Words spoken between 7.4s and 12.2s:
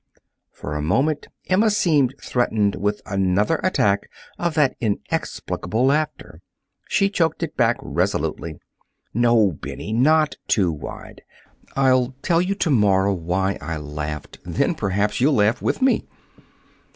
it back resolutely. "No, Bennie; not too wide. I'll